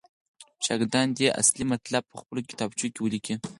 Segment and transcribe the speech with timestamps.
[0.65, 3.33] شاګردان دې اصلي مطلب پخپلو کتابچو کې ولیکي.